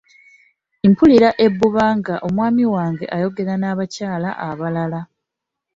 [0.89, 4.99] Mpulira ebbuba ng'omwami wange ayagogera n'abakyala abalala.